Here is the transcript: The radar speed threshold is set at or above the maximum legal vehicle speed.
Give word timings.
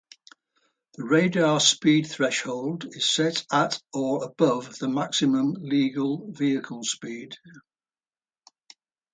The 0.95 1.03
radar 1.05 1.59
speed 1.59 2.07
threshold 2.07 2.85
is 2.95 3.07
set 3.07 3.45
at 3.51 3.79
or 3.93 4.23
above 4.23 4.79
the 4.79 4.89
maximum 4.89 5.53
legal 5.59 6.31
vehicle 6.31 6.83
speed. 6.83 7.35